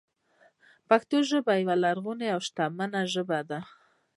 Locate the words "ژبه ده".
3.13-3.59